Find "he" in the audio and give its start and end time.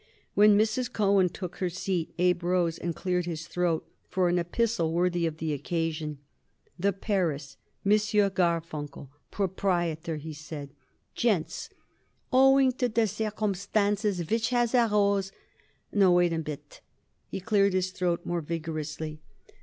10.15-10.33, 17.27-17.39